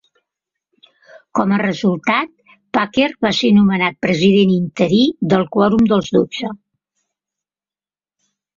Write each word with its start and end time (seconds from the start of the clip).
Com 1.39 1.51
a 1.57 1.59
resultat, 1.61 2.31
Packer 2.79 3.09
va 3.27 3.31
ser 3.41 3.53
nomenat 3.59 3.99
president 4.07 4.55
interí 4.55 5.05
del 5.35 5.47
quòrum 5.57 5.87
dels 5.95 6.11
dotze. 6.19 6.53